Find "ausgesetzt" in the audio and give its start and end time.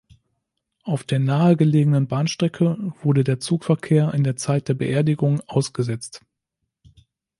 5.45-6.25